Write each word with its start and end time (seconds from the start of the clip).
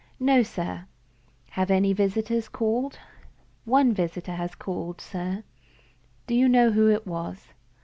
"No, 0.19 0.41
sir." 0.41 0.87
"Have 1.51 1.69
any 1.69 1.93
visitors 1.93 2.49
called?" 2.49 2.97
"One 3.65 3.93
visitor 3.93 4.31
has 4.33 4.55
called, 4.55 4.99
sir." 4.99 5.43
"Do 6.25 6.33
you 6.33 6.49
know 6.49 6.71
who 6.71 6.89
it 6.89 7.05
was?" 7.05 7.49